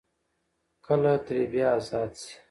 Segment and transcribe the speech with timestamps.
[0.85, 2.39] کله ترې بيا ازاد شي ـ